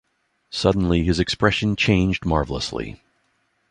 Suddenly 0.49 1.03
his 1.03 1.19
expression 1.19 1.75
changed 1.75 2.25
marvellously. 2.25 2.99